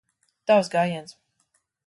Tavs 0.51 0.71
gājiens. 0.77 1.15